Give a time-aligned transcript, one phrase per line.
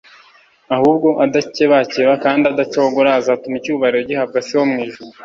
[0.75, 5.11] ahubwo adakebakeba kandi adacogora azatuma icyubahiro gihabwa se wo mu ijuru